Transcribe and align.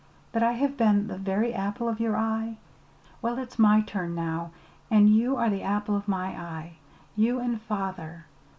that 0.31 0.41
I 0.41 0.53
have 0.53 0.77
been 0.77 1.05
the 1.09 1.17
very 1.19 1.53
apple 1.53 1.87
of 1.87 1.99
your 1.99 2.17
eye? 2.17 2.57
Well, 3.21 3.37
it's 3.37 3.59
my 3.59 3.81
turn, 3.81 4.15
now, 4.15 4.49
and 4.89 5.07
you 5.15 5.35
are 5.35 5.47
the 5.51 5.61
apple 5.61 5.95
of 5.95 6.07
my 6.07 6.29
eye 6.35 6.77
you 7.15 7.37
and 7.37 7.61
father. 7.61 8.25